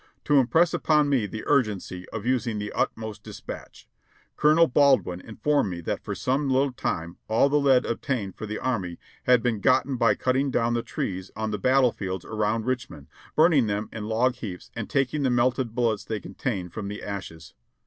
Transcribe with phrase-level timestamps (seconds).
[0.23, 3.87] To im press upon me the urgency of using the utmost dispatch.
[4.35, 4.65] Col.
[4.65, 8.57] Bald win informed me that for some little time all the lead obtained for the
[8.57, 13.09] army had been gotten by cutting down the trees on the battle fields around Richmond,
[13.35, 17.53] burning them in log heaps and taking the melted bullets they contained from the ashes."